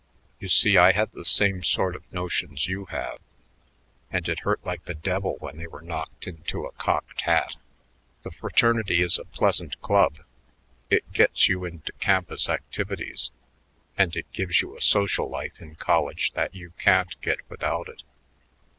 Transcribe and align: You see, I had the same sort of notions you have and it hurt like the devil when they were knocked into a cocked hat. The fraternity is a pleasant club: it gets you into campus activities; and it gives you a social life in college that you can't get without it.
You 0.39 0.47
see, 0.47 0.77
I 0.79 0.93
had 0.93 1.11
the 1.11 1.23
same 1.23 1.61
sort 1.63 1.95
of 1.95 2.11
notions 2.11 2.65
you 2.65 2.85
have 2.85 3.19
and 4.09 4.27
it 4.27 4.39
hurt 4.39 4.65
like 4.65 4.85
the 4.85 4.95
devil 4.95 5.35
when 5.39 5.57
they 5.57 5.67
were 5.67 5.83
knocked 5.83 6.25
into 6.25 6.65
a 6.65 6.71
cocked 6.71 7.21
hat. 7.21 7.53
The 8.23 8.31
fraternity 8.31 9.03
is 9.03 9.19
a 9.19 9.25
pleasant 9.25 9.79
club: 9.79 10.17
it 10.89 11.13
gets 11.13 11.47
you 11.47 11.65
into 11.65 11.91
campus 11.99 12.49
activities; 12.49 13.29
and 13.95 14.15
it 14.15 14.25
gives 14.33 14.59
you 14.59 14.75
a 14.75 14.81
social 14.81 15.29
life 15.29 15.59
in 15.59 15.75
college 15.75 16.31
that 16.31 16.55
you 16.55 16.71
can't 16.79 17.15
get 17.21 17.47
without 17.47 17.87
it. 17.87 18.01